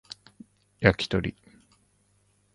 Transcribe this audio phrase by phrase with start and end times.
[0.79, 1.35] 焼き鳥